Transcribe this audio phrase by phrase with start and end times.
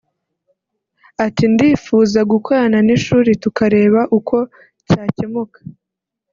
[1.25, 4.35] Ati “Ndifuza gukorana n’ishuri tukareba uko
[4.87, 5.59] cyakemuka